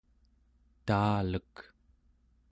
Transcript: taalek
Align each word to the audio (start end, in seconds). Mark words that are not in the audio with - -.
taalek 0.87 1.55